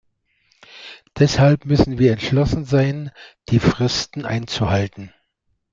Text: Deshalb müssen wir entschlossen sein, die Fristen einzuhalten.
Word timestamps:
Deshalb 1.19 1.65
müssen 1.65 1.99
wir 1.99 2.11
entschlossen 2.13 2.65
sein, 2.65 3.11
die 3.49 3.59
Fristen 3.59 4.25
einzuhalten. 4.25 5.13